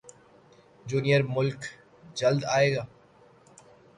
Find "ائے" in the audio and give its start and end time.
2.53-2.69